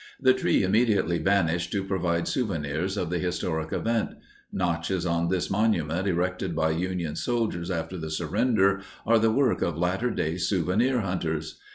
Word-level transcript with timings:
The 0.19 0.33
tree 0.33 0.63
immediately 0.63 1.19
vanished 1.19 1.71
to 1.73 1.83
provide 1.83 2.27
souvenirs 2.27 2.97
of 2.97 3.11
the 3.11 3.19
historic 3.19 3.71
event; 3.71 4.13
notches 4.51 5.05
on 5.05 5.29
this 5.29 5.51
monument 5.51 6.07
erected 6.07 6.55
by 6.55 6.71
Union 6.71 7.15
soldiers 7.15 7.69
after 7.69 7.99
the 7.99 8.09
surrender 8.09 8.81
are 9.05 9.19
the 9.19 9.29
work 9.31 9.61
of 9.61 9.77
latter 9.77 10.09
day 10.09 10.37
souvenir 10.37 11.01
hunters. 11.01 11.59